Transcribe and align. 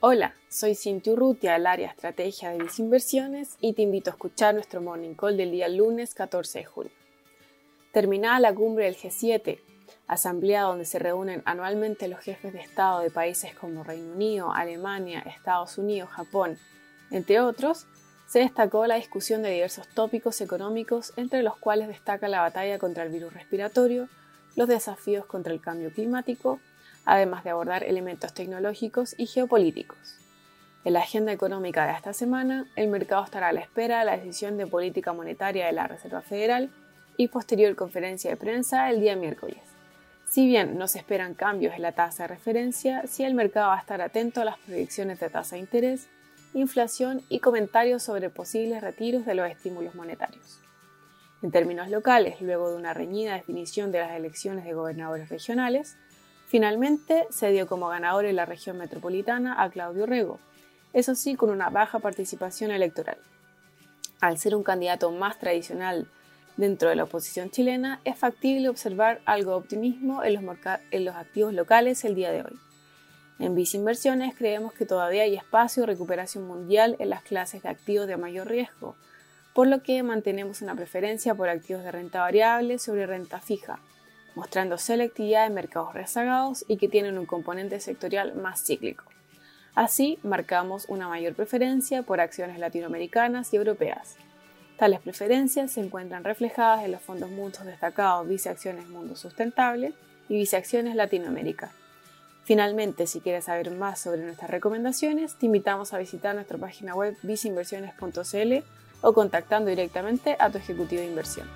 Hola, 0.00 0.32
soy 0.48 0.76
Cintia 0.76 1.12
Urrutia 1.12 1.54
del 1.54 1.66
área 1.66 1.88
Estrategia 1.88 2.50
de 2.50 2.64
Inversiones 2.78 3.56
y 3.60 3.72
te 3.72 3.82
invito 3.82 4.10
a 4.10 4.12
escuchar 4.12 4.54
nuestro 4.54 4.80
Morning 4.80 5.14
Call 5.14 5.36
del 5.36 5.50
día 5.50 5.66
lunes 5.66 6.14
14 6.14 6.60
de 6.60 6.64
junio. 6.64 6.92
Terminada 7.90 8.38
la 8.38 8.54
cumbre 8.54 8.84
del 8.84 8.96
G7, 8.96 9.58
asamblea 10.06 10.62
donde 10.62 10.84
se 10.84 11.00
reúnen 11.00 11.42
anualmente 11.46 12.06
los 12.06 12.20
jefes 12.20 12.52
de 12.52 12.60
Estado 12.60 13.00
de 13.00 13.10
países 13.10 13.56
como 13.56 13.82
Reino 13.82 14.12
Unido, 14.12 14.52
Alemania, 14.52 15.18
Estados 15.18 15.78
Unidos, 15.78 16.10
Japón, 16.10 16.58
entre 17.10 17.40
otros, 17.40 17.88
se 18.28 18.38
destacó 18.38 18.86
la 18.86 18.94
discusión 18.94 19.42
de 19.42 19.50
diversos 19.50 19.88
tópicos 19.88 20.40
económicos, 20.40 21.12
entre 21.16 21.42
los 21.42 21.56
cuales 21.56 21.88
destaca 21.88 22.28
la 22.28 22.42
batalla 22.42 22.78
contra 22.78 23.02
el 23.02 23.10
virus 23.10 23.34
respiratorio, 23.34 24.08
los 24.54 24.68
desafíos 24.68 25.26
contra 25.26 25.52
el 25.52 25.60
cambio 25.60 25.90
climático, 25.92 26.60
además 27.04 27.44
de 27.44 27.50
abordar 27.50 27.84
elementos 27.84 28.34
tecnológicos 28.34 29.14
y 29.18 29.26
geopolíticos. 29.26 30.18
En 30.84 30.92
la 30.92 31.00
agenda 31.00 31.32
económica 31.32 31.86
de 31.86 31.92
esta 31.92 32.12
semana, 32.12 32.66
el 32.76 32.88
mercado 32.88 33.24
estará 33.24 33.48
a 33.48 33.52
la 33.52 33.60
espera 33.60 33.98
de 33.98 34.04
la 34.04 34.16
decisión 34.16 34.56
de 34.56 34.66
política 34.66 35.12
monetaria 35.12 35.66
de 35.66 35.72
la 35.72 35.86
Reserva 35.86 36.22
Federal 36.22 36.70
y 37.16 37.28
posterior 37.28 37.74
conferencia 37.74 38.30
de 38.30 38.36
prensa 38.36 38.88
el 38.90 39.00
día 39.00 39.16
miércoles. 39.16 39.58
Si 40.24 40.46
bien 40.46 40.78
no 40.78 40.88
se 40.88 40.98
esperan 40.98 41.34
cambios 41.34 41.74
en 41.74 41.82
la 41.82 41.92
tasa 41.92 42.24
de 42.24 42.28
referencia, 42.28 43.06
sí 43.06 43.24
el 43.24 43.34
mercado 43.34 43.68
va 43.68 43.76
a 43.76 43.80
estar 43.80 44.00
atento 44.00 44.40
a 44.40 44.44
las 44.44 44.58
proyecciones 44.58 45.18
de 45.20 45.30
tasa 45.30 45.56
de 45.56 45.60
interés, 45.60 46.08
inflación 46.54 47.22
y 47.28 47.40
comentarios 47.40 48.02
sobre 48.02 48.30
posibles 48.30 48.82
retiros 48.82 49.26
de 49.26 49.34
los 49.34 49.50
estímulos 49.50 49.94
monetarios. 49.94 50.60
En 51.42 51.50
términos 51.50 51.88
locales, 51.88 52.40
luego 52.40 52.70
de 52.70 52.76
una 52.76 52.94
reñida 52.94 53.34
definición 53.34 53.92
de 53.92 54.00
las 54.00 54.12
elecciones 54.12 54.64
de 54.64 54.74
gobernadores 54.74 55.28
regionales, 55.28 55.96
Finalmente, 56.48 57.26
se 57.28 57.50
dio 57.50 57.66
como 57.66 57.88
ganador 57.88 58.24
en 58.24 58.36
la 58.36 58.46
región 58.46 58.78
metropolitana 58.78 59.62
a 59.62 59.68
Claudio 59.68 60.06
Rego, 60.06 60.40
eso 60.94 61.14
sí 61.14 61.36
con 61.36 61.50
una 61.50 61.68
baja 61.68 61.98
participación 61.98 62.70
electoral. 62.70 63.18
Al 64.20 64.38
ser 64.38 64.54
un 64.54 64.62
candidato 64.62 65.10
más 65.10 65.38
tradicional 65.38 66.08
dentro 66.56 66.88
de 66.88 66.96
la 66.96 67.04
oposición 67.04 67.50
chilena, 67.50 68.00
es 68.04 68.16
factible 68.16 68.70
observar 68.70 69.20
algo 69.26 69.50
de 69.50 69.56
optimismo 69.58 70.24
en 70.24 70.34
los, 70.34 70.56
en 70.90 71.04
los 71.04 71.16
activos 71.16 71.52
locales 71.52 72.02
el 72.04 72.14
día 72.14 72.32
de 72.32 72.42
hoy. 72.42 72.58
En 73.38 73.54
Vice 73.54 73.76
Inversiones 73.76 74.34
creemos 74.34 74.72
que 74.72 74.86
todavía 74.86 75.24
hay 75.24 75.36
espacio 75.36 75.82
de 75.82 75.88
recuperación 75.88 76.46
mundial 76.46 76.96
en 76.98 77.10
las 77.10 77.22
clases 77.22 77.62
de 77.62 77.68
activos 77.68 78.06
de 78.06 78.16
mayor 78.16 78.48
riesgo, 78.48 78.96
por 79.52 79.66
lo 79.66 79.82
que 79.82 80.02
mantenemos 80.02 80.62
una 80.62 80.74
preferencia 80.74 81.34
por 81.34 81.50
activos 81.50 81.84
de 81.84 81.92
renta 81.92 82.20
variable 82.20 82.78
sobre 82.78 83.06
renta 83.06 83.38
fija, 83.38 83.80
mostrando 84.38 84.78
selectividad 84.78 85.46
en 85.46 85.54
mercados 85.54 85.94
rezagados 85.94 86.64
y 86.68 86.76
que 86.76 86.88
tienen 86.88 87.18
un 87.18 87.26
componente 87.26 87.80
sectorial 87.80 88.36
más 88.36 88.64
cíclico. 88.64 89.04
Así, 89.74 90.20
marcamos 90.22 90.86
una 90.88 91.08
mayor 91.08 91.34
preferencia 91.34 92.02
por 92.02 92.20
acciones 92.20 92.60
latinoamericanas 92.60 93.52
y 93.52 93.56
europeas. 93.56 94.14
Tales 94.78 95.00
preferencias 95.00 95.72
se 95.72 95.80
encuentran 95.80 96.22
reflejadas 96.22 96.84
en 96.84 96.92
los 96.92 97.02
fondos 97.02 97.30
mutuos 97.30 97.66
destacados 97.66 98.28
Vice 98.28 98.48
Acciones 98.48 98.88
Mundo 98.88 99.16
Sustentable 99.16 99.92
y 100.28 100.36
Vice 100.36 100.56
Acciones 100.56 100.94
Latinoamérica. 100.94 101.72
Finalmente, 102.44 103.08
si 103.08 103.20
quieres 103.20 103.46
saber 103.46 103.72
más 103.72 104.00
sobre 104.00 104.22
nuestras 104.22 104.50
recomendaciones, 104.50 105.36
te 105.36 105.46
invitamos 105.46 105.92
a 105.92 105.98
visitar 105.98 106.36
nuestra 106.36 106.58
página 106.58 106.94
web 106.94 107.16
viceinversiones.cl 107.22 108.64
o 109.00 109.12
contactando 109.12 109.68
directamente 109.68 110.36
a 110.38 110.48
tu 110.48 110.58
ejecutivo 110.58 111.02
de 111.02 111.08
inversión. 111.08 111.48